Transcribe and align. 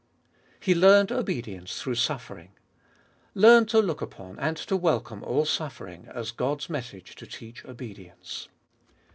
2. 0.61 0.71
He 0.71 0.73
learned 0.73 1.11
obedience 1.11 1.79
through 1.79 1.93
suffering. 1.93 2.53
Learn 3.35 3.67
to 3.67 3.79
looh 3.79 4.01
upon 4.01 4.39
and 4.39 4.57
to 4.57 4.75
welcome 4.75 5.23
all 5.23 5.45
suffering 5.45 6.07
as 6.11 6.31
God's 6.31 6.71
message 6.71 7.13
to 7.17 7.27
teach 7.27 7.63
obedience. 7.65 8.49